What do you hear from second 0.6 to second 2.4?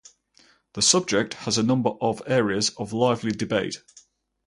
The subject has a number of